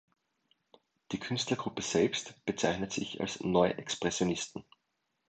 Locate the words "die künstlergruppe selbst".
1.11-2.43